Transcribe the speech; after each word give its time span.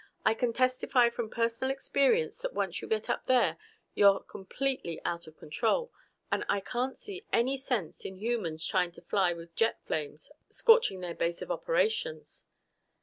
I 0.25 0.33
can 0.33 0.51
testify 0.51 1.11
from 1.11 1.29
personal 1.29 1.69
experience 1.69 2.39
that 2.41 2.55
once 2.55 2.81
you 2.81 2.87
get 2.87 3.07
up 3.07 3.27
there 3.27 3.57
you're 3.93 4.21
completely 4.21 4.99
out 5.05 5.27
of 5.27 5.37
control. 5.37 5.91
And 6.31 6.43
I 6.49 6.59
can't 6.59 6.97
see 6.97 7.27
any 7.31 7.55
sense 7.55 8.03
in 8.03 8.15
humans 8.17 8.65
trying 8.65 8.93
to 8.93 9.01
fly 9.03 9.31
with 9.33 9.55
jet 9.55 9.79
flames 9.85 10.31
scorching 10.49 11.01
their 11.01 11.13
base 11.13 11.43
of 11.43 11.51
operations. 11.51 12.45